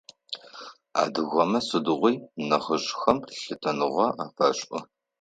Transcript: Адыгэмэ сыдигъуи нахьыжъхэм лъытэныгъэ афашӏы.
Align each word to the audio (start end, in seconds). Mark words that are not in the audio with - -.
Адыгэмэ 1.01 1.59
сыдигъуи 1.67 2.13
нахьыжъхэм 2.49 3.17
лъытэныгъэ 3.41 4.07
афашӏы. 4.23 4.79